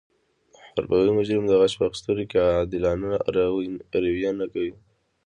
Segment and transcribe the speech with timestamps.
[0.75, 3.11] حرفوي مجرم د غچ په اخستلو کې عادلانه
[4.03, 4.73] رویه نه کوي